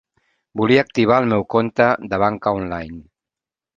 Volia 0.61 0.83
activar 0.85 1.19
el 1.23 1.29
meu 1.33 1.45
compte 1.57 1.91
de 2.15 2.19
banca 2.25 2.55
online. 2.63 2.99